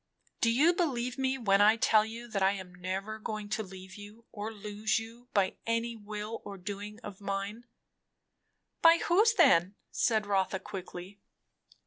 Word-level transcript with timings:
"You 0.41 0.73
believe 0.73 1.19
me 1.19 1.37
when 1.37 1.61
I 1.61 1.75
tell 1.77 2.03
you, 2.03 2.27
that 2.29 2.41
I 2.41 2.53
am 2.53 2.73
never 2.73 3.19
going 3.19 3.49
to 3.49 3.61
leave 3.61 3.93
you 3.93 4.25
or 4.31 4.51
lose 4.51 4.97
you 4.97 5.27
by 5.31 5.57
any 5.67 5.95
will 5.95 6.41
or 6.43 6.57
doing 6.57 6.99
of 7.01 7.21
mine" 7.21 7.67
"By 8.81 8.97
whose 9.05 9.35
then?" 9.35 9.75
said 9.91 10.25
Rotha 10.25 10.57
quickly. 10.57 11.19